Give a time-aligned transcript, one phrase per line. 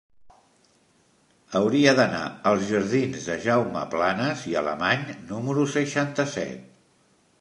[1.59, 6.69] Hauria d'anar als jardins de Jaume Planas i Alemany número seixanta-set.